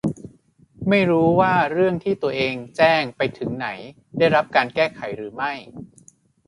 [0.89, 3.67] ไม่รู้ว่าเรื่องที่ตัวเองแจ้งไปถึงไหน
[4.17, 5.53] ได้รับการแก้ไขหรือไม่